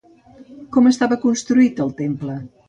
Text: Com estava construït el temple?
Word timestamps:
Com 0.77 0.89
estava 0.91 1.19
construït 1.27 1.83
el 1.87 1.93
temple? 2.01 2.41